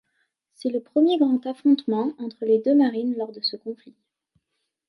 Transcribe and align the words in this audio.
C'est 0.55 0.71
le 0.71 0.81
premier 0.81 1.19
grand 1.19 1.45
affrontement 1.45 2.15
entre 2.17 2.43
les 2.45 2.57
deux 2.57 2.73
marines 2.73 3.13
lors 3.19 3.31
de 3.31 3.41
ce 3.41 3.55
conflit. 3.55 3.93